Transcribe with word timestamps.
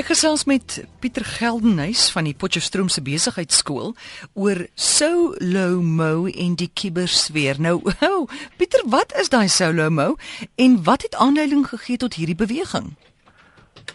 Ek 0.00 0.06
gesels 0.08 0.46
met 0.48 0.78
Pieter 1.04 1.26
Geldenhuys 1.28 2.06
van 2.14 2.24
die 2.24 2.32
Potchefstroomse 2.32 3.02
Besigheidsskool 3.04 3.90
oor 4.32 4.62
solo 4.72 5.82
mo 5.84 6.24
en 6.30 6.54
die 6.56 6.70
kibersfeer. 6.72 7.60
Nou, 7.60 7.74
oh, 8.08 8.22
Pieter, 8.56 8.80
wat 8.88 9.12
is 9.20 9.28
daai 9.28 9.50
solo 9.52 9.90
mo 9.92 10.14
en 10.56 10.78
wat 10.86 11.04
het 11.04 11.18
aanleiding 11.20 11.66
gegee 11.68 12.00
tot 12.00 12.16
hierdie 12.16 12.38
beweging? 12.38 12.94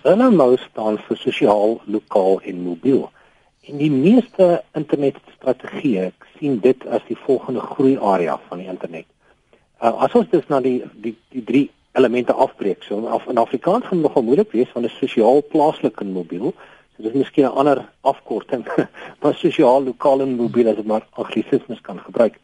Solo 0.03 0.29
mo 0.29 0.51
staan 0.67 1.01
vir 1.07 1.21
sosiaal, 1.23 1.79
lokaal 1.89 2.37
en 2.53 2.61
mobiel. 2.67 3.07
En 3.65 3.81
die 3.81 3.89
meeste 3.89 4.61
internetstrategieë 4.77 6.11
sien 6.35 6.61
dit 6.61 6.85
as 6.85 7.01
die 7.09 7.17
volgende 7.25 7.65
groeiarea 7.65 8.37
van 8.45 8.61
die 8.61 8.69
internet. 8.69 9.09
Uh, 9.81 9.89
as 10.05 10.13
ons 10.13 10.29
dus 10.29 10.45
na 10.53 10.61
die 10.61 10.83
die 11.01 11.17
die 11.33 11.47
drie 11.49 11.65
elemente 11.95 12.33
afbreek. 12.33 12.83
So 12.83 13.05
af, 13.07 13.27
in 13.27 13.37
Afrikaans 13.37 13.85
gaan 13.85 14.01
dit 14.01 14.07
nogal 14.07 14.23
moeilik 14.23 14.51
wees 14.51 14.71
want 14.73 14.85
dit 14.85 14.93
is 14.93 15.07
sosiaal 15.07 15.43
plaaslik 15.49 15.99
en 15.99 16.11
mobiel. 16.11 16.53
So 16.95 17.03
dis 17.03 17.13
miskien 17.13 17.45
'n 17.45 17.57
ander 17.61 17.89
afkorting. 18.01 18.65
maar 19.21 19.35
sosiaal, 19.35 19.83
lokaal 19.83 20.21
en 20.21 20.35
mobiel 20.35 20.67
as 20.67 20.77
ek 20.77 20.85
maar 20.85 21.07
anglisismes 21.11 21.81
kan 21.81 21.99
gebruik. 21.99 22.39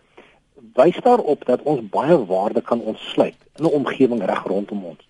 Wys 0.74 1.00
daarop 1.04 1.46
dat 1.46 1.62
ons 1.62 1.84
baie 1.90 2.18
waarde 2.26 2.62
kan 2.62 2.82
ontsluit 2.82 3.40
in 3.58 3.66
'n 3.66 3.76
omgewing 3.80 4.26
reg 4.26 4.44
rondom 4.44 4.86
ons. 4.86 5.08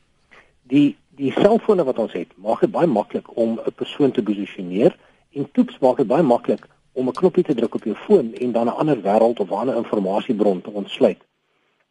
Die 0.63 0.97
die 1.15 1.31
selfone 1.31 1.83
wat 1.83 1.99
ons 1.99 2.13
het, 2.13 2.29
maak 2.35 2.59
dit 2.59 2.71
baie 2.71 2.87
maklik 2.87 3.37
om 3.37 3.59
'n 3.59 3.73
persoon 3.75 4.11
te 4.11 4.23
posisioneer 4.23 4.95
en 5.31 5.51
toeps 5.51 5.79
maak 5.79 5.97
dit 5.97 6.07
baie 6.07 6.23
maklik 6.23 6.67
om 6.93 7.07
'n 7.07 7.13
knoppie 7.13 7.43
te 7.43 7.53
druk 7.53 7.75
op 7.75 7.83
jou 7.83 7.95
foon 7.95 8.33
en 8.33 8.51
dan 8.51 8.65
'n 8.65 8.79
ander 8.81 9.01
wêreld 9.01 9.39
of 9.39 9.49
'n 9.49 9.61
ander 9.61 9.75
informasiebron 9.75 10.61
te 10.61 10.69
ontsluit. 10.69 11.21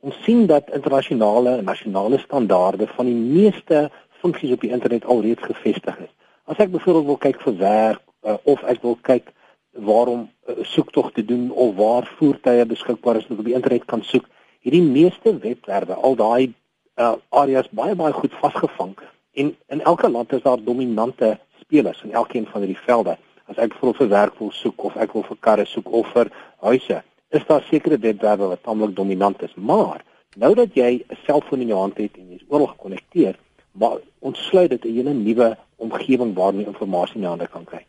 Ons 0.00 0.16
sien 0.24 0.46
dat 0.46 0.70
internasionale 0.72 1.56
en 1.58 1.64
nasionale 1.64 2.18
standaarde 2.18 2.86
van 2.96 3.04
die 3.04 3.14
meeste 3.14 3.90
funksies 4.22 4.52
op 4.52 4.60
die 4.64 4.70
internet 4.72 5.04
alreeds 5.04 5.42
gevestig 5.42 5.98
is. 5.98 6.12
As 6.44 6.56
ek 6.56 6.72
byvoorbeeld 6.72 7.06
wil 7.06 7.20
kyk 7.20 7.40
vir 7.44 7.56
werk 7.60 8.00
uh, 8.24 8.36
of 8.48 8.62
ek 8.64 8.80
wil 8.82 8.96
kyk 9.04 9.28
waarom 9.76 10.20
'n 10.20 10.30
uh, 10.48 10.56
eh, 10.56 10.64
soektog 10.64 11.12
te 11.12 11.24
doen 11.24 11.50
of 11.50 11.76
waar 11.76 12.08
voertuie 12.16 12.64
beskikbaar 12.66 13.16
is 13.16 13.28
wat 13.28 13.38
op 13.38 13.44
die 13.44 13.54
internet 13.54 13.84
kan 13.84 14.02
soek, 14.02 14.24
hierdie 14.64 14.82
meeste 14.82 15.36
webwerwe, 15.38 15.94
al 15.94 16.16
daai 16.16 16.52
uh, 16.96 17.14
areas 17.28 17.68
baie 17.70 17.94
baie 17.94 18.12
goed 18.12 18.34
vasgevang 18.40 18.96
en 19.32 19.56
in 19.68 19.80
elke 19.80 20.10
land 20.10 20.32
is 20.32 20.42
daar 20.42 20.64
dominante 20.64 21.38
spelers 21.60 22.02
in 22.02 22.12
elkeen 22.12 22.46
van 22.46 22.60
hierdie 22.60 22.84
velde. 22.86 23.16
As 23.46 23.56
ek 23.56 23.74
vir 23.74 23.94
'n 24.00 24.08
werk 24.08 24.38
wil 24.38 24.50
soek 24.50 24.84
of 24.84 24.96
ek 24.96 25.12
wil 25.12 25.22
vir 25.22 25.36
karre 25.40 25.64
soek 25.64 25.92
of 25.92 26.06
vir 26.12 26.30
huise, 26.60 27.02
is 27.30 27.46
daar 27.46 27.62
sekere 27.62 27.98
webwerwe 27.98 28.46
wat 28.52 28.62
tamelik 28.62 28.96
dominant 28.96 29.42
is, 29.42 29.54
maar 29.54 30.04
nou 30.36 30.54
dat 30.54 30.74
jy 30.74 31.02
'n 31.08 31.18
selfoon 31.26 31.60
in 31.60 31.66
jou 31.66 31.78
hand 31.78 31.96
het 31.98 32.16
en 32.16 32.30
jy's 32.30 32.44
oral 32.48 32.66
gekonnekteer, 32.66 33.38
maar 33.72 33.98
ontsluit 34.18 34.70
dit 34.70 34.84
'n 34.84 34.94
hele 34.94 35.12
nuwe 35.12 35.56
omgewing 35.76 36.34
waarmee 36.34 36.66
inligting 36.66 37.14
in 37.14 37.20
jou 37.20 37.30
hande 37.30 37.48
kan 37.48 37.64
kry. 37.64 37.84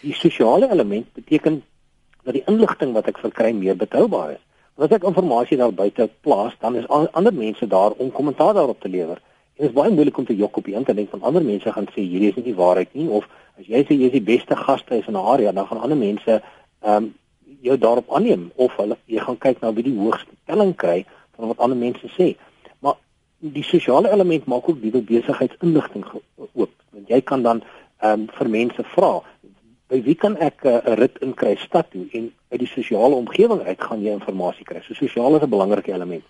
Die 0.00 0.14
sosiale 0.14 0.70
element 0.70 1.12
beteken 1.12 1.62
dat 2.22 2.34
die 2.34 2.44
inligting 2.46 2.92
wat 2.92 3.06
ek 3.06 3.18
verkry 3.18 3.52
meer 3.52 3.76
betroubaar 3.76 4.30
is. 4.30 4.44
Want 4.74 4.90
as 4.90 4.96
ek 4.96 5.04
inligting 5.04 5.56
daar 5.56 5.72
buite 5.72 6.10
plaas, 6.20 6.54
dan 6.60 6.76
is 6.76 6.88
ander 6.88 7.34
mense 7.34 7.66
daar 7.66 7.90
om 7.90 8.12
kommentaar 8.12 8.54
daarop 8.54 8.80
te 8.80 8.88
lewer. 8.88 9.16
En 9.56 9.64
dit 9.64 9.68
is 9.68 9.72
baie 9.72 9.90
moeilik 9.90 10.18
om 10.18 10.24
te 10.24 10.36
jok 10.36 10.56
op 10.56 10.64
die 10.64 10.74
internet 10.74 11.08
van 11.10 11.22
ander 11.22 11.42
mense 11.42 11.72
gaan 11.72 11.88
sê 11.94 12.00
hierdie 12.00 12.28
is 12.28 12.36
nie 12.36 12.44
die 12.44 12.54
waarheid 12.54 12.92
nie 12.94 13.08
of 13.08 13.24
as 13.58 13.66
jy 13.66 13.82
sê 13.84 13.96
jy 13.96 14.06
is 14.06 14.12
die 14.12 14.22
beste 14.22 14.56
gastehuis 14.56 15.08
in 15.08 15.16
'n 15.16 15.26
area, 15.34 15.52
dan 15.52 15.66
gaan 15.66 15.80
ander 15.80 15.96
mense 15.96 16.42
ehm 16.82 16.94
um, 16.94 17.14
jou 17.60 17.78
daarop 17.78 18.12
aanneem 18.14 18.50
of 18.54 18.76
hulle 18.76 18.96
jy 19.06 19.22
gaan 19.24 19.38
kyk 19.38 19.60
na 19.60 19.72
wie 19.72 19.84
die 19.86 19.96
hoogste 19.98 20.34
telling 20.46 20.74
kry 20.76 21.04
van 21.36 21.50
wat 21.50 21.58
ander 21.58 21.78
mense 21.78 22.10
sê. 22.14 22.34
Maar 22.80 22.98
die 23.38 23.64
sosiale 23.66 24.10
element 24.10 24.46
maak 24.46 24.68
ook 24.68 24.80
die 24.82 24.92
besigheidsinligting 24.92 26.04
oop. 26.52 26.72
Want 26.90 27.08
jy 27.08 27.20
kan 27.20 27.42
dan 27.42 27.62
ehm 27.98 28.20
um, 28.20 28.26
vir 28.30 28.48
mense 28.48 28.82
vra 28.94 29.12
by 29.88 29.98
wie 30.04 30.14
kan 30.14 30.36
ek 30.36 30.64
eh, 30.64 30.72
'n 30.72 30.92
uh, 30.92 30.96
rit 31.00 31.16
in 31.24 31.34
kry 31.34 31.56
stad 31.56 31.90
toe 31.90 32.06
en 32.12 32.32
uit 32.52 32.60
die 32.60 32.68
sosiale 32.68 33.14
omgewing 33.14 33.62
uit 33.62 33.80
gaan 33.80 34.02
jy 34.02 34.12
inligting 34.12 34.64
kry. 34.64 34.80
So 34.82 34.94
sosiaal 34.94 35.36
is 35.36 35.42
'n 35.42 35.50
belangrike 35.50 35.92
element. 35.92 36.24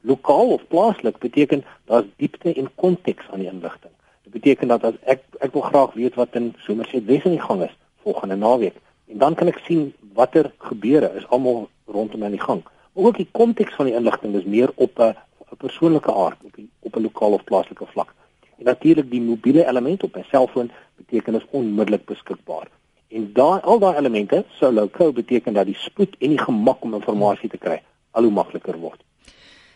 Lokaal 0.00 0.52
of 0.52 0.66
plaaslik 0.68 1.18
beteken 1.18 1.64
daar's 1.84 2.04
diepte 2.16 2.52
en 2.54 2.68
konteks 2.74 3.24
aan 3.30 3.38
die 3.38 3.48
inligting. 3.48 3.92
Dit 4.24 4.32
beteken 4.32 4.68
dat 4.68 4.84
as 4.84 4.94
ek 5.04 5.22
ek 5.40 5.52
wil 5.52 5.62
graag 5.62 5.92
weet 5.94 6.14
wat 6.14 6.34
in 6.34 6.54
Somerset 6.58 7.04
Wes 7.04 7.24
in 7.24 7.30
die 7.30 7.46
gang 7.48 7.62
is 7.62 7.76
volgende 8.02 8.36
naweek 8.36 8.76
en 9.06 9.18
dan 9.18 9.34
kan 9.34 9.48
ek 9.48 9.60
sien 9.66 9.92
watter 10.14 10.52
gebeure 10.58 11.12
is 11.18 11.26
almal 11.28 11.68
rondom 11.86 12.24
aan 12.24 12.36
die 12.36 12.40
gang. 12.40 12.62
Maar 12.92 13.04
ook 13.04 13.16
die 13.16 13.28
konteks 13.30 13.74
van 13.74 13.90
die 13.90 13.94
inligting 13.94 14.34
is 14.34 14.44
meer 14.44 14.72
op 14.74 14.98
'n 14.98 15.14
'n 15.52 15.56
persoonlike 15.56 16.14
aard, 16.14 16.38
op 16.42 16.56
'n 16.58 16.70
op 16.80 16.96
'n 16.96 17.02
lokaal 17.02 17.32
of 17.32 17.44
plaaslike 17.44 17.86
vlak. 17.86 18.14
En 18.58 18.64
natuurlik 18.64 19.10
die 19.10 19.20
mobiele 19.20 19.66
element 19.66 20.02
op 20.02 20.16
'n 20.16 20.26
selfoon 20.30 20.70
beteken 20.96 21.34
is 21.34 21.46
onmiddellik 21.50 22.04
beskikbaar. 22.04 22.68
En 23.08 23.32
daai 23.32 23.60
al 23.60 23.78
daai 23.78 23.96
elemente 23.96 24.44
sou 24.58 24.72
lokaal 24.72 25.12
beteken 25.12 25.52
dat 25.52 25.66
die 25.66 25.78
spoed 25.78 26.16
en 26.18 26.28
die 26.28 26.38
gemak 26.38 26.82
om 26.82 26.94
inligting 26.94 27.48
te 27.48 27.58
kry 27.58 27.82
al 28.10 28.22
hoe 28.22 28.32
makliker 28.32 28.78
word. 28.78 29.02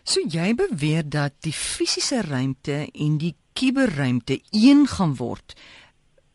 So 0.02 0.20
jy 0.28 0.54
beweer 0.54 1.04
dat 1.08 1.32
die 1.40 1.52
fisiese 1.52 2.22
ruimte 2.22 2.88
en 2.92 3.18
die 3.18 3.34
kuberruimte 3.52 4.40
een 4.50 4.86
gaan 4.86 5.14
word. 5.16 5.54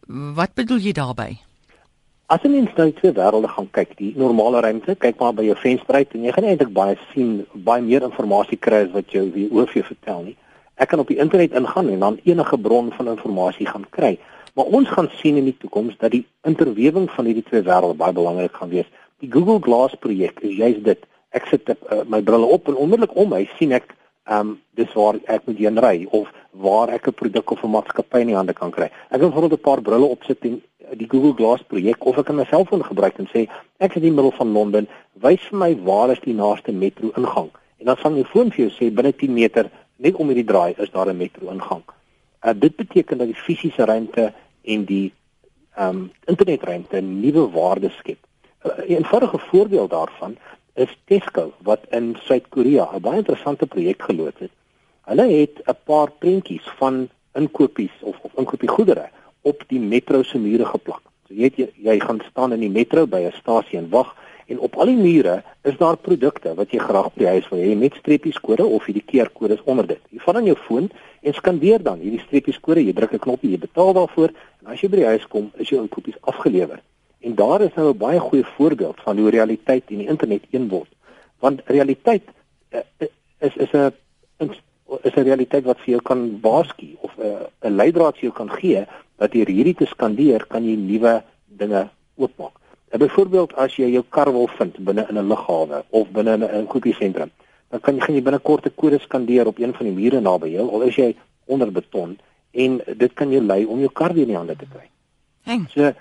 Wat 0.07 0.53
bedoel 0.53 0.77
jy 0.77 0.91
daarmee? 0.91 1.39
As 2.31 2.39
jy 2.39 2.53
net 2.53 2.77
nou 2.79 2.85
twee 2.95 3.11
wêrelde 3.11 3.49
gaan 3.51 3.65
kyk, 3.75 3.97
die 3.99 4.13
normale 4.15 4.61
ruimte, 4.63 4.93
kyk 4.95 5.17
maar 5.19 5.33
by 5.35 5.43
jou 5.43 5.55
venster 5.59 5.97
uit 5.99 6.13
en 6.15 6.23
jy 6.23 6.31
gaan 6.31 6.45
eintlik 6.47 6.69
baie 6.71 6.93
sien, 7.09 7.33
baie 7.67 7.83
meer 7.83 8.05
inligting 8.07 8.61
kry 8.63 8.79
as 8.85 8.93
wat 8.93 9.11
jou 9.11 9.25
wie 9.33 9.49
oor 9.51 9.67
vir 9.67 9.83
vertel 9.83 10.21
nie. 10.29 10.37
Ek 10.79 10.93
kan 10.93 11.03
op 11.03 11.11
die 11.11 11.19
internet 11.19 11.51
ingaan 11.51 11.89
en 11.91 11.99
dan 11.99 12.19
enige 12.23 12.57
bron 12.57 12.93
van 12.95 13.11
inligting 13.11 13.67
gaan 13.73 13.85
kry. 13.91 14.13
Maar 14.55 14.71
ons 14.79 14.87
gaan 14.89 15.09
sien 15.19 15.35
in 15.37 15.49
die 15.49 15.57
toekoms 15.59 15.97
dat 15.99 16.15
die 16.15 16.23
interwewing 16.47 17.09
van 17.11 17.27
hierdie 17.27 17.43
twee 17.43 17.61
wêrelde 17.67 17.99
baie 17.99 18.15
belangrik 18.15 18.55
gaan 18.55 18.71
wees. 18.71 18.87
Die 19.19 19.31
Google 19.31 19.59
Glass 19.59 19.99
projek 19.99 20.39
is 20.39 20.55
juist 20.55 20.83
dit. 20.85 21.03
Ek 21.35 21.51
sit 21.51 21.67
uh, 21.69 22.03
my 22.07 22.21
brille 22.23 22.47
op 22.47 22.71
en 22.71 22.79
onmiddellik 22.79 23.17
om 23.19 23.35
my 23.35 23.43
sien 23.57 23.75
ek 23.75 23.91
ehm 24.23 24.53
um, 24.53 24.59
dis 24.79 24.93
waar 24.95 25.17
ek 25.27 25.43
moet 25.49 25.57
heen 25.59 25.79
ry 25.83 26.05
of 26.15 26.29
waar 26.55 26.89
ek 26.89 27.07
'n 27.07 27.13
produk 27.13 27.51
of 27.51 27.63
'n 27.63 27.69
maatskappy 27.69 28.19
in 28.21 28.27
die 28.27 28.35
hande 28.35 28.53
kan 28.53 28.71
kry. 28.71 28.87
Ek 29.11 29.19
kan 29.19 29.29
byvoorbeeld 29.29 29.59
'n 29.59 29.67
paar 29.67 29.81
brille 29.81 30.05
opsit 30.05 30.45
en 30.45 30.61
die 30.97 31.09
Google 31.09 31.33
Glass 31.33 31.63
projek 31.67 32.05
of 32.05 32.17
ek 32.17 32.25
kan 32.29 32.37
my 32.37 32.45
selfoon 32.49 32.83
gebruik 32.85 33.17
en 33.21 33.29
sê 33.31 33.47
ek 33.79 33.95
is 33.95 34.01
in 34.01 34.07
die 34.07 34.15
middel 34.15 34.33
van 34.37 34.53
Londen, 34.55 34.87
wys 35.23 35.41
vir 35.49 35.59
my 35.59 35.71
waar 35.87 36.13
is 36.13 36.21
die 36.23 36.35
naaste 36.37 36.71
metro 36.71 37.11
ingang. 37.19 37.49
En 37.79 37.91
dan 37.91 37.97
van 37.97 38.15
jou 38.19 38.25
foon 38.31 38.51
vir 38.51 38.65
jou 38.65 38.71
sê 38.75 38.89
binne 38.93 39.13
10 39.13 39.33
meter 39.33 39.69
net 39.97 40.15
om 40.19 40.31
hierdie 40.31 40.47
draai 40.47 40.73
is 40.77 40.91
daar 40.91 41.09
'n 41.09 41.17
metro 41.17 41.49
ingang. 41.51 41.83
Uh, 42.45 42.53
dit 42.55 42.75
beteken 42.75 43.17
dat 43.17 43.27
die 43.27 43.43
fisiese 43.45 43.85
ruimte 43.85 44.33
en 44.63 44.85
die 44.85 45.13
ehm 45.75 45.89
um, 45.89 46.11
internetruimte 46.25 47.01
nuwe 47.01 47.49
waarde 47.51 47.89
skep. 47.99 48.19
Uh, 48.65 48.71
'n 48.77 48.95
eenvoudige 48.97 49.37
voorbeeld 49.37 49.89
daarvan 49.89 50.37
is 50.73 50.97
Tesco 51.05 51.53
wat 51.61 51.79
in 51.89 52.15
Suid-Korea 52.25 52.89
'n 52.95 53.01
baie 53.01 53.17
interessante 53.17 53.65
projek 53.65 54.01
geloods 54.01 54.39
het. 54.39 54.51
Hulle 55.01 55.27
het 55.27 55.61
'n 55.65 55.77
paar 55.83 56.11
prentjies 56.11 56.67
van 56.77 57.09
inkopies 57.33 57.95
of 58.01 58.19
of 58.21 58.31
inkopiegoedere 58.35 59.09
op 59.43 59.63
die 59.67 59.79
metro 59.79 60.23
se 60.23 60.39
mure 60.39 60.65
geplak. 60.65 61.01
So 61.27 61.35
jy 61.35 61.47
weet 61.47 61.57
jy, 61.59 61.67
jy 61.89 61.97
gaan 61.99 62.21
staan 62.29 62.55
in 62.55 62.63
die 62.63 62.71
metro 62.71 63.05
by 63.07 63.21
'n 63.27 63.35
stasie 63.39 63.77
en 63.79 63.89
wag 63.89 64.15
en 64.47 64.59
op 64.59 64.75
al 64.75 64.91
die 64.91 64.99
mure 64.99 65.43
is 65.63 65.77
daar 65.77 65.97
produkte 65.97 66.53
wat 66.55 66.71
jy 66.71 66.79
graag 66.79 67.11
by 67.13 67.23
die 67.23 67.31
huis 67.35 67.49
wil 67.49 67.59
hê 67.59 67.75
met 67.79 67.95
streepies 67.95 68.39
kode 68.39 68.65
of 68.65 68.85
hierdie 68.85 69.05
keerkodes 69.05 69.63
onder 69.63 69.87
dit. 69.87 70.01
Jy 70.09 70.19
vat 70.19 70.35
dan 70.35 70.45
jou 70.45 70.57
foon 70.67 70.89
en 71.21 71.33
skandeer 71.33 71.83
dan 71.83 71.99
hierdie 71.99 72.23
streepies 72.25 72.59
kode, 72.59 72.83
jy 72.83 72.93
druk 72.93 73.13
'n 73.13 73.19
knoppie, 73.19 73.51
jy 73.51 73.59
betaal 73.59 73.93
daarvoor 73.93 74.29
en 74.61 74.71
as 74.73 74.81
jy 74.81 74.89
by 74.89 74.97
die 74.97 75.11
huis 75.13 75.27
kom, 75.27 75.51
is 75.57 75.69
jou 75.69 75.81
inkopies 75.81 76.19
afgelewer. 76.21 76.79
En 77.21 77.35
daar 77.35 77.61
is 77.61 77.73
nou 77.75 77.93
'n 77.93 77.97
baie 77.97 78.19
goeie 78.19 78.45
voorbeeld 78.57 78.99
van 79.03 79.17
hoe 79.17 79.29
realiteit 79.29 79.83
en 79.87 79.97
die 79.97 80.07
internet 80.07 80.43
een 80.51 80.69
word. 80.69 80.89
Want 81.39 81.61
realiteit 81.65 82.23
uh, 82.71 82.79
is 83.39 83.55
is 83.55 83.71
'n 83.71 83.93
is 85.01 85.15
'n 85.15 85.23
realiteit 85.23 85.63
wat 85.63 85.79
vir 85.79 85.89
jou 85.95 86.01
kan 86.01 86.39
waarsku 86.41 86.97
of 87.01 87.11
eh, 87.17 87.27
'n 87.27 87.31
uh, 87.31 87.69
'n 87.69 87.75
leidraad 87.75 88.15
vir 88.15 88.23
jou 88.29 88.33
kan 88.33 88.49
gee 88.49 88.85
dat 89.23 89.31
deur 89.31 89.47
hierdie 89.47 89.77
te 89.79 89.87
skandeer 89.87 90.43
kan 90.51 90.65
jy 90.67 90.75
nuwe 90.75 91.21
dinge 91.59 91.87
oopmaak. 92.19 92.59
En 92.93 93.01
byvoorbeeld 93.01 93.55
as 93.57 93.77
jy 93.79 93.87
jou 93.93 94.03
kar 94.09 94.31
wil 94.35 94.49
vind 94.57 94.75
binne 94.85 95.07
in 95.09 95.17
'n 95.17 95.29
lughawe 95.31 95.83
of 95.89 96.11
binne 96.11 96.33
in 96.35 96.43
'n 96.43 96.67
kopiesentrum, 96.67 97.31
dan 97.71 97.79
kan 97.79 97.95
jy 97.95 98.01
gaan 98.01 98.15
jy 98.15 98.21
binnekort 98.21 98.65
'n 98.65 98.75
kode 98.75 98.99
skandeer 98.99 99.47
op 99.47 99.59
een 99.59 99.73
van 99.73 99.85
die 99.85 99.95
mure 99.95 100.19
naby 100.19 100.49
jou 100.49 100.69
al 100.69 100.81
is 100.81 100.95
jy 100.95 101.15
onder 101.45 101.71
beton 101.71 102.17
en 102.51 102.81
dit 102.97 103.13
kan 103.13 103.31
jou 103.31 103.41
lei 103.41 103.65
om 103.65 103.79
jou 103.79 103.91
kar 103.91 104.13
weer 104.13 104.27
in 104.27 104.33
die 104.33 104.37
hande 104.37 104.55
te 104.55 104.65
kry. 104.65 104.87
Heng. 105.43 105.67
So 105.73 105.93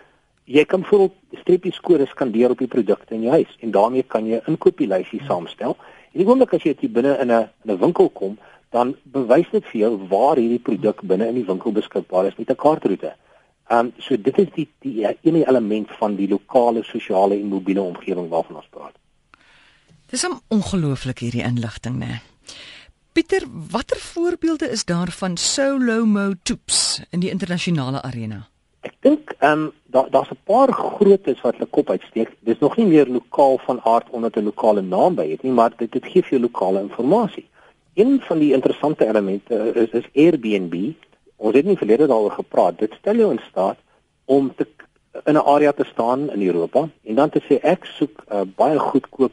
jy 0.45 0.65
kan 0.65 0.85
voel 0.85 1.13
streepies 1.41 1.81
kode 1.81 2.07
skandeer 2.07 2.51
op 2.51 2.59
die 2.59 2.69
produkte 2.69 3.15
in 3.15 3.23
jou 3.23 3.33
huis 3.33 3.57
en 3.61 3.71
daarmee 3.71 4.03
kan 4.03 4.27
jy 4.27 4.37
'n 4.37 4.51
inkopieslysie 4.51 5.23
saamstel. 5.29 5.77
En 6.13 6.19
die 6.21 6.27
oomblik 6.27 6.55
as 6.55 6.63
jy 6.63 6.75
dit 6.81 6.93
binne 6.93 7.19
in 7.19 7.31
'n 7.31 7.49
'n 7.65 7.79
winkel 7.79 8.09
kom, 8.11 8.39
dan 8.73 8.97
bewys 9.03 9.51
dit 9.53 9.65
vir 9.71 9.81
jou 9.81 9.93
waar 10.09 10.41
hierdie 10.41 10.63
produk 10.69 11.03
binne 11.05 11.29
in 11.29 11.39
die 11.41 11.47
winkel 11.49 11.75
beskikbaar 11.77 12.31
is 12.31 12.39
met 12.39 12.51
'n 12.51 12.63
kaartroete. 12.65 13.13
Ehm 13.69 13.87
um, 13.87 13.93
so 13.99 14.17
dit 14.17 14.39
is 14.39 14.49
die 14.55 14.69
die 14.81 15.07
ene 15.23 15.47
element 15.49 15.89
van 16.01 16.17
die 16.17 16.29
lokale 16.29 16.83
sosiale 16.83 17.35
en 17.35 17.49
mobiele 17.49 17.81
omgewing 17.81 18.29
waarvan 18.29 18.57
ons 18.57 18.71
praat. 18.71 18.95
Dis 20.11 20.27
ongelooflik 20.49 21.19
hierdie 21.19 21.45
inligting 21.45 21.97
nê. 21.99 22.21
Pieter, 23.13 23.45
watter 23.71 24.01
voorbeelde 24.01 24.71
is 24.71 24.85
daar 24.85 25.11
van 25.11 25.37
solo 25.37 26.05
mo 26.05 26.33
toeps 26.43 27.03
in 27.11 27.21
die 27.21 27.31
internasionale 27.31 28.03
arena? 28.03 28.49
Ek 28.81 28.95
dink 29.01 29.35
ehm 29.39 29.53
um, 29.53 29.73
daar 29.95 30.11
daar's 30.11 30.31
'n 30.31 30.43
paar 30.45 30.73
grootes 30.73 31.41
wat 31.41 31.55
hulle 31.55 31.71
kop 31.71 31.91
uitsteek. 31.91 32.31
Dis 32.41 32.59
nog 32.59 32.77
nie 32.77 32.87
meer 32.87 33.07
lokaal 33.07 33.59
van 33.59 33.81
aard 33.85 34.11
omdat 34.11 34.37
'n 34.37 34.45
lokale 34.45 34.83
naam 34.83 35.15
by 35.15 35.31
het 35.31 35.43
nie, 35.43 35.53
maar 35.53 35.73
dit 35.77 35.93
dit 35.93 36.05
gee 36.05 36.23
vir 36.23 36.31
jou 36.31 36.41
lokale 36.41 36.81
inligting. 36.81 37.45
Een 37.95 38.21
van 38.21 38.39
die 38.39 38.53
interessante 38.53 39.07
elemente 39.07 39.55
is 39.75 39.91
is 39.91 40.09
Airbnb. 40.15 40.93
Ons 41.37 41.55
het 41.55 41.65
nie 41.65 41.77
verlede 41.77 42.07
daaroor 42.07 42.31
gepraat. 42.31 42.79
Dit 42.79 42.95
stel 42.99 43.17
jou 43.17 43.31
in 43.31 43.41
staat 43.49 43.77
om 44.25 44.55
te 44.57 44.67
in 45.25 45.35
'n 45.35 45.47
area 45.55 45.73
te 45.73 45.85
staan 45.85 46.31
in 46.31 46.47
Europa 46.47 46.89
en 47.03 47.15
dan 47.15 47.31
te 47.31 47.41
sê 47.49 47.61
ek 47.61 47.85
soek 47.85 48.25
'n 48.29 48.37
uh, 48.37 48.43
baie 48.57 48.79
goedkoop 48.79 49.33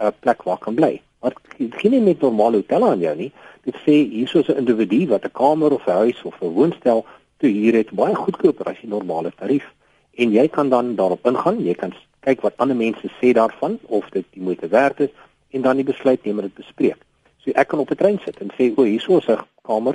uh, 0.00 0.08
plek 0.20 0.42
waar 0.42 0.58
kan 0.58 0.74
bly. 0.74 1.02
Maar 1.20 1.32
geen 1.58 1.90
nie 1.90 2.00
met 2.00 2.20
normale 2.20 2.56
hotelle 2.56 2.88
aan 2.88 2.98
jou 2.98 3.16
nie. 3.16 3.32
Dit 3.62 3.74
sê 3.74 3.94
hierso 4.10 4.42
'n 4.46 4.56
individu 4.56 5.06
wat 5.06 5.24
'n 5.24 5.32
kamer 5.32 5.72
of 5.72 5.86
'n 5.86 5.90
huis 5.90 6.22
of 6.22 6.40
'n 6.40 6.46
woonstel 6.46 7.04
te 7.36 7.46
huur 7.46 7.74
het 7.74 7.90
baie 7.90 8.14
goedkoper 8.14 8.66
as 8.66 8.80
die 8.80 8.90
normale 8.90 9.32
tarief. 9.36 9.74
En 10.14 10.32
jy 10.32 10.48
kan 10.48 10.68
dan 10.68 10.94
daarop 10.94 11.26
ingaan, 11.26 11.64
jy 11.64 11.74
kan 11.74 11.94
kyk 12.20 12.40
wat 12.40 12.56
ander 12.56 12.76
mense 12.76 13.10
sê 13.20 13.32
daarvan 13.32 13.78
of 13.82 14.08
dit 14.10 14.24
die 14.30 14.42
moeite 14.42 14.68
werd 14.68 15.00
is 15.00 15.10
en 15.50 15.62
dan 15.62 15.76
die 15.76 15.84
besluit 15.84 16.24
neem 16.24 16.38
en 16.38 16.44
dit 16.44 16.54
bespreek. 16.54 17.09
So 17.44 17.50
ek 17.54 17.68
kan 17.68 17.78
op 17.78 17.90
'n 17.90 17.96
trein 17.96 18.20
sit 18.24 18.38
en 18.38 18.50
sê 18.56 18.72
o, 18.76 18.82
hierso 18.82 19.18
is 19.18 19.28
'n 19.28 19.38
kamer 19.62 19.94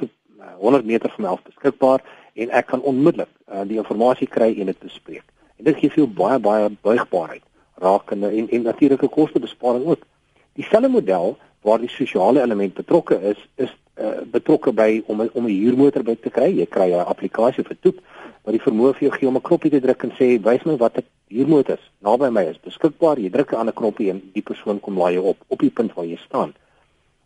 100 0.60 0.82
uh, 0.82 0.88
meter 0.88 1.10
van 1.10 1.24
my 1.24 1.30
af 1.30 1.44
beskikbaar 1.44 2.02
en 2.34 2.50
ek 2.50 2.66
kan 2.68 2.82
onmiddellik 2.82 3.30
uh, 3.52 3.62
die 3.68 3.78
inligting 3.78 4.30
kry 4.30 4.60
en 4.60 4.66
dit 4.66 4.80
bespreek. 4.80 5.24
En 5.58 5.64
dit 5.64 5.78
gee 5.78 5.90
vir 5.90 6.04
jou 6.04 6.08
baie 6.08 6.40
baie 6.40 6.70
buigbaarheid 6.82 7.44
rakende 7.76 8.30
en 8.30 8.50
en 8.50 8.62
natuurlike 8.62 9.08
kostebesparing 9.08 9.86
ook. 9.86 10.04
Dieselfde 10.54 10.90
model 10.90 11.38
waar 11.62 11.80
die 11.80 11.90
sosiale 11.90 12.42
element 12.42 12.74
betrokke 12.74 13.22
is, 13.22 13.48
is 13.56 13.72
uh, 14.00 14.22
betrokke 14.32 14.72
by 14.74 15.04
om 15.06 15.30
om 15.34 15.46
'n 15.46 15.60
huurmotor 15.62 16.04
by 16.04 16.16
te 16.16 16.30
kry. 16.30 16.50
Jy 16.60 16.66
kry 16.66 16.92
'n 16.92 17.06
applikasie 17.06 17.64
vir 17.64 17.78
toep 17.80 18.00
wat 18.44 18.54
die 18.54 18.66
vermoë 18.66 18.94
vir 18.94 19.08
jou 19.08 19.12
gee 19.18 19.28
om 19.28 19.36
'n 19.36 19.42
knoppie 19.42 19.72
te 19.72 19.80
druk 19.80 20.04
en 20.04 20.12
sê 20.12 20.42
wys 20.42 20.66
my 20.66 20.78
watter 20.78 21.04
huurmotors 21.28 21.92
naby 22.02 22.30
my 22.30 22.44
is 22.44 22.60
beskikbaar. 22.60 23.20
Jy 23.20 23.30
druk 23.30 23.52
'n 23.52 23.56
ander 23.56 23.74
knoppie 23.74 24.10
en 24.10 24.22
die 24.34 24.44
persoon 24.44 24.80
kom 24.80 24.98
laai 24.98 25.14
jou 25.14 25.26
op 25.26 25.38
op 25.48 25.60
die 25.60 25.70
punt 25.70 25.94
waar 25.94 26.06
jy 26.06 26.18
staan. 26.18 26.54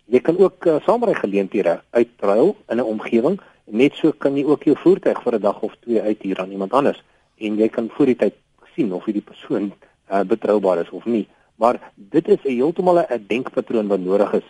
Jy 0.09 0.19
kan 0.25 0.37
ook 0.37 0.65
uh, 0.65 0.79
saamry 0.85 1.13
geleenthede 1.13 1.81
uitruil 1.91 2.55
in 2.67 2.77
'n 2.77 2.91
omgewing 2.93 3.39
Net 3.69 3.93
so 4.01 4.11
kan 4.17 4.33
jy 4.33 4.43
ook 4.49 4.63
jou 4.65 4.73
voertuig 4.81 5.19
vir 5.21 5.35
'n 5.35 5.41
dag 5.41 5.61
of 5.61 5.75
twee 5.85 6.01
uithuur 6.01 6.39
aan 6.41 6.51
iemand 6.51 6.73
anders 6.73 7.03
en 7.37 7.57
jy 7.57 7.69
kan 7.69 7.89
voor 7.89 8.05
die 8.05 8.15
tyd 8.15 8.33
sien 8.75 8.93
of 8.93 9.05
hierdie 9.05 9.23
persoon 9.23 9.71
uh, 10.11 10.21
betroubaar 10.21 10.81
is 10.81 10.89
of 10.89 11.05
nie. 11.05 11.27
Maar 11.55 11.91
dit 11.95 12.27
is 12.27 12.41
heeltemal 12.41 13.05
'n 13.05 13.25
denkpatroon 13.27 13.87
wat 13.87 13.99
nodig 13.99 14.33
is 14.33 14.47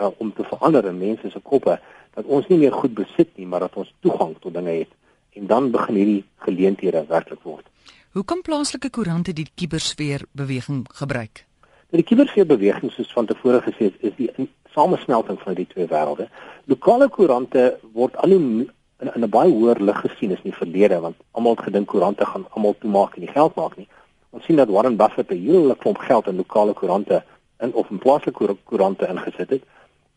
uh, 0.00 0.08
om 0.16 0.32
te 0.32 0.44
verander 0.44 0.84
in 0.84 0.98
mense 0.98 1.30
se 1.30 1.40
koppe 1.40 1.80
dat 2.14 2.24
ons 2.24 2.46
nie 2.48 2.58
meer 2.58 2.72
goed 2.72 2.94
besit 2.94 3.28
nie, 3.36 3.46
maar 3.46 3.60
dat 3.60 3.76
ons 3.76 3.94
toegang 4.00 4.36
tot 4.40 4.54
dinge 4.54 4.70
het 4.70 4.90
en 5.32 5.46
dan 5.46 5.70
begin 5.70 5.94
hierdie 5.94 6.24
geleenthede 6.36 7.04
werklik 7.08 7.42
word. 7.42 7.66
Hoe 8.12 8.24
kan 8.24 8.42
plaaslike 8.42 8.90
koerante 8.90 9.32
die 9.32 9.50
kibersfeer 9.54 10.24
beweging 10.32 10.86
gebruik? 10.92 11.44
Die 11.90 12.02
kibersfeer 12.02 12.46
beweging 12.46 12.92
soos 12.92 13.12
van 13.12 13.26
tevore 13.26 13.60
gesê 13.60 13.92
is, 13.92 13.96
is 14.00 14.12
die 14.16 14.30
samesmelting 14.72 15.40
van 15.40 15.54
die 15.54 15.66
twee 15.66 15.86
wêrelde. 15.86 16.28
Lokale 16.64 17.08
koerante 17.08 17.78
word 17.92 18.16
al 18.16 18.30
hoe 18.36 18.66
in, 19.02 19.10
in 19.14 19.24
'n 19.24 19.28
baie 19.28 19.52
hoër 19.52 19.80
lig 19.80 20.00
gesien 20.00 20.32
as 20.32 20.42
in 20.44 20.50
die 20.50 20.60
verlede 20.62 21.00
want 21.00 21.16
almal 21.30 21.56
het 21.56 21.64
gedink 21.64 21.86
koerante 21.86 22.26
gaan 22.26 22.46
almal 22.50 22.74
toemaak 22.78 23.14
en 23.14 23.20
nie 23.20 23.34
geld 23.34 23.54
maak 23.54 23.76
nie. 23.76 23.88
Ons 24.30 24.44
sien 24.44 24.56
dat 24.56 24.68
Warren 24.68 24.96
Buffett 24.96 25.30
'n 25.30 25.44
hele 25.46 25.76
klomp 25.76 25.98
geld 25.98 26.26
in 26.26 26.36
lokale 26.36 26.72
koerante 26.72 27.22
in 27.58 27.74
of 27.74 27.90
in 27.90 27.98
plaaslike 27.98 28.56
koerante 28.64 29.06
ingesit 29.06 29.50
het. 29.50 29.62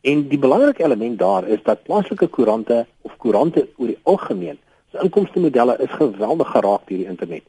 En 0.02 0.28
die 0.28 0.40
belangrike 0.40 0.84
element 0.84 1.20
daar 1.20 1.48
is 1.48 1.64
dat 1.64 1.84
plaaslike 1.84 2.28
koerante 2.28 2.86
of 3.02 3.18
koerante 3.18 3.68
oor 3.78 3.88
die 3.88 4.00
algemeen 4.04 4.58
se 4.92 5.04
inkomste 5.04 5.40
modelle 5.40 5.78
is 5.78 5.90
geweldig 5.90 6.48
geraak 6.48 6.88
deur 6.88 6.98
die 6.98 7.08
internet. 7.08 7.44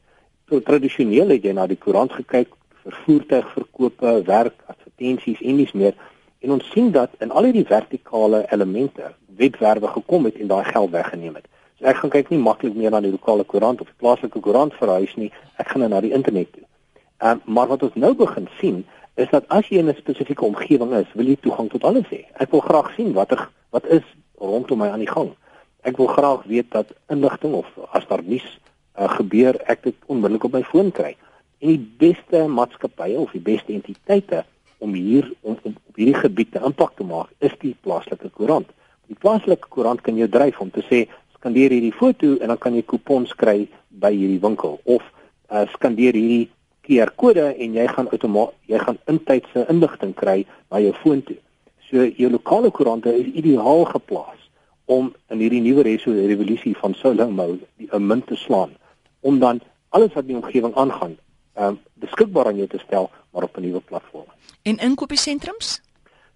So 0.49 0.59
tradisioneel 0.59 1.29
het 1.29 1.43
jy 1.43 1.53
na 1.53 1.67
die 1.67 1.77
koerant 1.77 2.11
gekyk 2.11 2.53
vir 2.83 2.99
voertuigverkope, 3.05 4.21
werk, 4.25 4.55
advertensies 4.65 5.41
en 5.41 5.57
dis 5.57 5.71
meer 5.71 5.95
En 6.47 6.53
ons 6.53 6.69
sien 6.71 6.91
dat 6.91 7.11
in 7.19 7.31
al 7.35 7.43
hierdie 7.43 7.65
vertikale 7.67 8.45
elemente 8.55 9.09
webwerwe 9.35 9.87
gekom 9.87 10.25
het 10.25 10.37
en 10.39 10.47
daai 10.47 10.63
geld 10.63 10.93
weggeneem 10.93 11.33
het. 11.35 11.47
So 11.75 11.89
ek 11.91 11.97
gaan 11.99 12.13
kyk 12.13 12.29
nie 12.31 12.39
maklik 12.39 12.77
meer 12.79 12.93
na 12.95 13.01
die 13.03 13.11
lokale 13.11 13.43
koerant 13.43 13.81
of 13.83 13.89
die 13.91 13.99
plaaslike 13.99 14.39
koerant 14.45 14.77
verhuis 14.79 15.11
nie. 15.19 15.27
Ek 15.59 15.67
gaan 15.73 15.83
nou 15.83 15.89
na 15.91 15.99
die 16.05 16.13
internet 16.15 16.53
toe. 16.53 16.63
Ehm 17.19 17.43
um, 17.43 17.53
maar 17.57 17.67
wat 17.73 17.83
ons 17.83 17.99
nou 17.99 18.13
begin 18.15 18.47
sien 18.61 18.79
is 19.19 19.27
dat 19.35 19.43
as 19.57 19.67
jy 19.67 19.83
in 19.83 19.91
'n 19.91 19.99
spesifieke 19.99 20.45
omgewing 20.45 20.95
is, 21.01 21.11
wil 21.19 21.27
jy 21.27 21.35
toegang 21.41 21.69
tot 21.69 21.83
alles 21.83 22.07
hê. 22.15 22.23
Ek 22.39 22.51
wil 22.55 22.63
graag 22.63 22.93
sien 22.95 23.11
watter 23.13 23.49
wat 23.75 23.85
is 23.99 24.07
rondom 24.39 24.79
my 24.79 24.87
aan 24.87 25.03
die 25.03 25.13
gang. 25.17 25.35
Ek 25.83 25.97
wil 25.97 26.07
graag 26.07 26.43
weet 26.43 26.71
dat 26.71 26.95
inligting 27.09 27.53
of 27.53 27.67
as 27.91 28.07
daar 28.07 28.23
nuus 28.23 28.59
uh, 28.99 29.09
gebeur, 29.19 29.59
ek 29.67 29.83
dit 29.83 29.95
onmiddellik 30.05 30.43
op 30.43 30.53
my 30.53 30.63
foon 30.63 30.91
kry. 30.91 31.17
En 31.59 31.67
die 31.67 31.91
beste 31.97 32.47
maatskappye 32.47 33.19
of 33.19 33.31
die 33.31 33.43
beste 33.43 33.73
entiteite 33.73 34.45
om 34.77 34.93
hier 34.93 35.31
om, 35.41 35.57
om 35.63 35.75
op 35.89 35.95
hierdie 35.95 36.17
gebied 36.17 36.51
te 36.51 36.63
impak 36.63 36.95
te 36.95 37.03
maak 37.03 37.31
is 37.39 37.55
die 37.61 37.75
plaaslike 37.81 38.29
koerant. 38.29 38.69
Die 39.07 39.17
plaaslike 39.19 39.69
koerant 39.73 40.01
kan 40.01 40.17
jou 40.19 40.27
dryf 40.29 40.59
om 40.63 40.71
te 40.71 40.83
sê 40.89 41.05
skandeer 41.37 41.71
hierdie 41.71 41.95
foto 41.95 42.35
en 42.37 42.53
dan 42.53 42.61
kan 42.61 42.75
jy 42.75 42.83
kupons 42.83 43.33
kry 43.35 43.67
by 43.89 44.11
hierdie 44.13 44.41
winkel 44.43 44.79
of 44.85 45.03
uh, 45.51 45.65
skandeer 45.73 46.17
hierdie 46.17 46.49
QR-kode 46.87 47.49
en 47.55 47.75
jy 47.75 47.85
gaan 47.91 48.09
outomaties 48.11 48.71
jy 48.71 48.79
gaan 48.83 48.99
intydse 49.11 49.65
inligting 49.71 50.13
kry 50.15 50.39
na 50.71 50.81
jou 50.83 50.93
foon 51.01 51.23
toe. 51.27 51.37
So 51.87 52.03
jou 52.03 52.31
lokale 52.31 52.71
koerante 52.71 53.13
is 53.15 53.31
ideaal 53.39 53.85
geplaas 53.91 54.43
om 54.87 55.13
in 55.31 55.43
hierdie 55.43 55.63
nuwe 55.63 55.83
revolusie 55.83 56.75
van 56.79 56.95
solo 56.95 57.29
mode 57.29 57.63
die 57.77 57.89
'n 57.91 58.07
munt 58.07 58.27
te 58.27 58.35
slaan 58.35 58.75
om 59.21 59.39
dan 59.39 59.61
alles 59.89 60.13
wat 60.13 60.23
in 60.23 60.35
die 60.35 60.41
omgewing 60.41 60.75
aangaan 60.75 61.17
um, 61.59 61.79
beskikbaar 61.93 62.47
aan 62.47 62.59
jou 62.61 62.67
te 62.67 62.79
stel 62.79 63.09
maar 63.31 63.43
op 63.43 63.57
'n 63.57 63.61
nuwe 63.61 63.79
platform. 63.79 64.26
En 64.61 64.77
inkopiesentrums? 64.77 65.81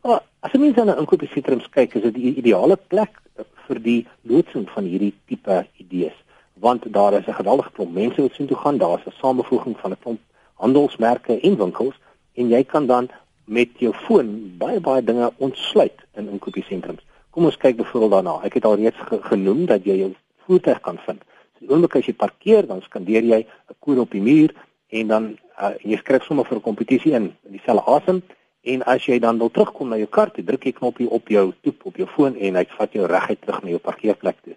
Oh, 0.01 0.19
as 0.39 0.51
mens 0.51 0.75
na 0.75 0.97
inkopiesentrums 0.97 1.69
kyk, 1.69 1.95
is 1.95 2.01
dit 2.01 2.13
die 2.13 2.35
ideale 2.35 2.77
plek 2.77 3.21
vir 3.67 3.79
die 3.79 3.99
loodsing 4.21 4.67
van 4.73 4.87
hierdie 4.89 5.13
tipe 5.29 5.65
idees, 5.83 6.15
want 6.53 6.85
daar 6.93 7.13
is 7.13 7.27
'n 7.27 7.39
geweldige 7.39 7.71
klomp 7.71 7.93
mense 7.93 8.21
wat 8.21 8.33
sien 8.33 8.47
toe 8.47 8.57
gaan, 8.57 8.77
daar's 8.77 9.05
'n 9.05 9.19
samevoeging 9.21 9.77
van 9.79 9.91
'n 9.91 10.01
klomp 10.03 10.19
handelsmerke 10.55 11.39
en 11.39 11.57
winkels 11.57 11.95
en 12.33 12.49
jy 12.49 12.63
kan 12.63 12.85
dan 12.85 13.09
met 13.45 13.69
jou 13.77 13.93
foon 13.93 14.57
baie 14.57 14.79
baie 14.79 15.03
dinge 15.03 15.31
ontsluit 15.37 15.97
in 16.15 16.29
inkopiesentrums. 16.29 17.01
Kom 17.29 17.45
ons 17.45 17.57
kyk 17.57 17.75
byvoorbeeld 17.75 18.11
daarna. 18.11 18.39
Ek 18.43 18.53
het 18.53 18.65
al 18.65 18.75
reeds 18.75 18.97
ge 19.07 19.19
genoem 19.21 19.65
dat 19.65 19.85
jy 19.87 19.95
jou 19.95 20.13
voertuig 20.45 20.79
kan 20.81 20.97
vind. 21.05 21.23
So 21.59 21.73
oomblik 21.73 21.95
as 21.95 22.05
jy 22.05 22.13
parkeer, 22.13 22.67
dan 22.67 22.81
skandeer 22.81 23.23
jy 23.23 23.45
'n 23.45 23.75
kode 23.79 24.01
op 24.01 24.11
die 24.11 24.21
muur 24.21 24.53
en 24.91 25.07
dan 25.07 25.27
uh, 25.59 25.73
jy 25.83 25.97
skryf 25.97 26.23
sommer 26.27 26.45
vir 26.45 26.57
'n 26.57 26.67
kompetisie 26.69 27.13
in 27.13 27.31
in 27.47 27.57
dieselfde 27.57 27.85
asem 27.95 28.21
en 28.61 28.83
as 28.83 29.05
jy 29.05 29.19
dan 29.19 29.37
wil 29.37 29.49
terugkom 29.49 29.89
na 29.89 29.97
jou 29.97 30.07
kar, 30.07 30.31
jy 30.35 30.43
druk 30.43 30.65
jy 30.65 30.71
knoppie 30.71 31.09
op 31.09 31.27
jou 31.27 31.53
toep 31.61 31.85
op 31.85 31.95
jou 31.97 32.07
foon 32.07 32.35
en 32.35 32.55
hy 32.55 32.65
vat 32.77 32.93
jou 32.93 33.07
reguit 33.07 33.41
terug 33.41 33.63
na 33.63 33.69
jou 33.69 33.79
parkeerplek 33.79 34.37
toe. 34.43 34.55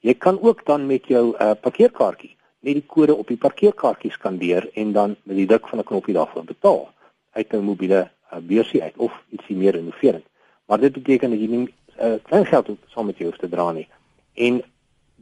Jy 0.00 0.14
kan 0.14 0.38
ook 0.42 0.64
dan 0.66 0.86
met 0.86 1.06
jou 1.06 1.34
uh, 1.34 1.54
parkeerkaartjie 1.60 2.36
net 2.62 2.78
die 2.78 2.86
kode 2.86 3.14
op 3.14 3.26
die 3.26 3.36
parkeerkaartjie 3.36 4.12
skandeer 4.14 4.68
en 4.74 4.92
dan 4.92 5.16
met 5.22 5.36
die 5.36 5.46
druk 5.46 5.68
van 5.68 5.78
'n 5.78 5.84
knoppie 5.84 6.14
daarvoor 6.14 6.44
betaal 6.44 6.90
uit 7.32 7.52
'n 7.52 7.64
mobiele 7.64 8.10
uh, 8.32 8.38
beursie 8.38 8.82
uit 8.82 8.96
of 8.96 9.12
ietsie 9.30 9.56
meer 9.56 9.74
innoverend. 9.74 10.24
Maar 10.66 10.80
dit 10.80 10.92
beteken 10.92 11.30
dat 11.30 11.40
jy 11.40 11.46
nie 11.46 11.74
uh, 12.00 12.14
klein 12.22 12.46
geld 12.46 12.68
saam 12.86 13.06
met 13.06 13.18
jou 13.18 13.28
hoef 13.28 13.38
te 13.38 13.48
dra 13.48 13.72
nie. 13.72 13.88
En 14.34 14.62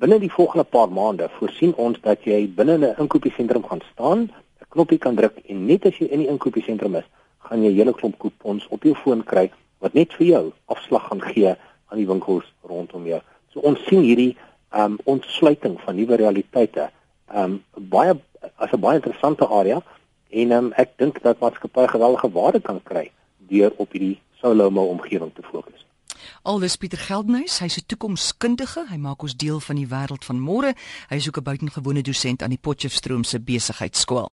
Binne 0.00 0.16
die 0.18 0.32
volgende 0.32 0.64
paar 0.64 0.88
maande 0.88 1.26
voorsien 1.36 1.74
ons 1.76 1.98
dat 2.00 2.22
jy 2.24 2.38
binne 2.58 2.76
'n 2.78 2.94
inkopiesentrum 3.02 3.64
gaan 3.68 3.82
staan, 3.92 4.20
'n 4.60 4.68
knoppie 4.72 4.98
kan 4.98 5.14
druk 5.14 5.36
en 5.44 5.66
net 5.66 5.84
as 5.84 5.98
jy 5.98 6.06
in 6.08 6.22
die 6.22 6.28
inkopiesentrum 6.28 6.94
is, 6.96 7.04
gaan 7.38 7.62
jy 7.62 7.70
'n 7.70 7.76
hele 7.76 7.92
klomp 7.92 8.16
kupons 8.18 8.66
op 8.68 8.82
jou 8.82 8.94
foon 8.94 9.22
kry 9.24 9.50
wat 9.78 9.92
net 9.92 10.14
vir 10.14 10.26
jou 10.26 10.52
afslag 10.64 11.04
gaan 11.08 11.20
gee 11.20 11.52
aan 11.88 11.98
die 11.98 12.06
winkels 12.06 12.48
rondom 12.62 13.04
jou. 13.06 13.20
So 13.52 13.60
ons 13.60 13.84
sien 13.88 14.00
hierdie 14.00 14.36
um 14.72 14.98
ontsluiting 15.04 15.76
van 15.80 15.96
nuwe 15.96 16.16
realiteite 16.16 16.90
um 17.34 17.62
baie 17.76 18.16
as 18.56 18.72
'n 18.72 18.80
baie 18.80 18.96
interessante 18.96 19.46
area 19.48 19.82
en 20.30 20.52
um 20.52 20.72
ek 20.76 20.96
dink 20.96 21.22
dat 21.22 21.40
maatskappye 21.40 21.88
geweldige 21.88 22.32
waarde 22.32 22.60
kan 22.60 22.80
kry 22.82 23.10
deur 23.38 23.72
op 23.76 23.92
hierdie 23.92 24.18
solo 24.40 24.70
mo 24.70 24.82
omgewing 24.84 25.34
te 25.34 25.42
fokus. 25.42 25.89
Aldus 26.42 26.78
Pieter 26.80 26.96
Geldenhuys, 26.96 27.58
hy's 27.60 27.76
'n 27.76 27.84
toekomskundige. 27.86 28.86
Hy 28.88 28.96
maak 28.96 29.22
ons 29.22 29.36
deel 29.36 29.60
van 29.60 29.76
die 29.76 29.86
wêreld 29.86 30.24
van 30.24 30.40
môre. 30.40 30.74
Hy 31.10 31.16
is 31.16 31.28
ook 31.28 31.36
'n 31.36 31.42
buitengewone 31.42 32.02
dosent 32.02 32.42
aan 32.42 32.48
die 32.48 32.58
Potchefstroom 32.58 33.24
se 33.24 33.38
besigheidskool. 33.38 34.28